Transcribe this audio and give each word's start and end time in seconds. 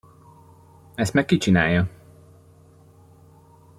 Ezt 0.95 1.13
meg 1.13 1.25
ki 1.25 1.37
csinálja? 1.37 1.89